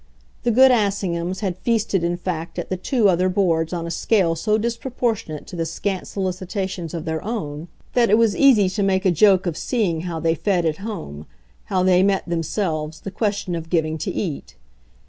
[0.41, 4.33] The good Assinghams had feasted in fact at the two other boards on a scale
[4.35, 9.05] so disproportionate to the scant solicitations of their own that it was easy to make
[9.05, 11.27] a joke of seeing how they fed at home,
[11.65, 14.55] how they met, themselves, the question of giving to eat.